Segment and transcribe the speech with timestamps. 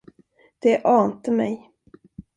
[0.59, 1.71] Det ante mig.